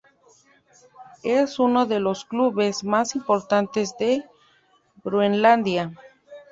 [1.21, 4.23] Es uno de los clubes más importantes de
[5.03, 5.93] Groenlandia.